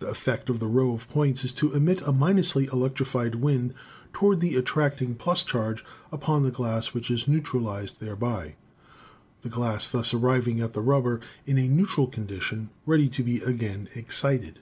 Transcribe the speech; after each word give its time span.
The 0.00 0.08
effect 0.08 0.50
of 0.50 0.58
the 0.58 0.66
row 0.66 0.90
of 0.90 1.08
points 1.08 1.44
is 1.44 1.52
to 1.52 1.72
emit 1.72 2.00
a— 2.00 2.10
ly 2.10 2.32
electrified 2.62 3.36
wind 3.36 3.74
toward 4.12 4.40
the 4.40 4.56
attracting 4.56 5.16
j 5.16 5.34
charge 5.46 5.84
upon 6.10 6.42
the 6.42 6.50
glass, 6.50 6.92
which 6.92 7.12
is 7.12 7.28
neutralized 7.28 8.00
thereby; 8.00 8.56
the 9.42 9.48
glass 9.48 9.86
thus 9.86 10.12
arriving 10.12 10.60
at 10.60 10.72
the 10.72 10.82
rubber 10.82 11.20
in 11.46 11.58
a 11.58 11.68
neutral 11.68 12.08
condition 12.08 12.70
ready 12.86 13.08
to 13.10 13.22
be 13.22 13.36
again 13.38 13.88
excited. 13.94 14.58